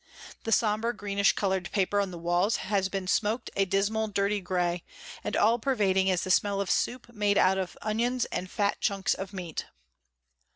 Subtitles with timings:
[0.45, 4.83] The sombre greenish colored paper on the walls has been smoked a dismal dirty grey,
[5.23, 9.13] and all pervading is the smell of soup made out of onions and fat chunks
[9.13, 9.65] of meat.